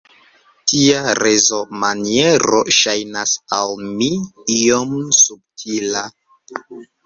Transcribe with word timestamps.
Tia 0.69 1.11
rezonmaniero 1.19 2.63
ŝajnas 2.79 3.35
al 3.61 3.77
mi 4.03 4.11
iom 4.57 4.99
subtila. 5.23 6.07